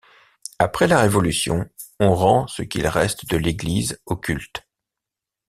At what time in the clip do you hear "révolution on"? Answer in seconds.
0.99-2.15